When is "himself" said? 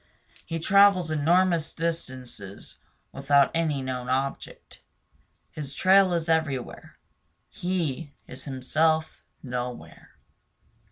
8.45-9.23